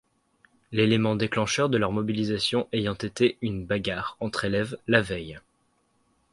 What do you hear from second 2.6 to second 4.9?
ayant été une bagarre entre élèves